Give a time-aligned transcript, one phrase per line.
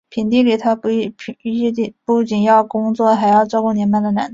[0.09, 4.29] 平日里他不仅要工作还要照顾年迈的奶奶。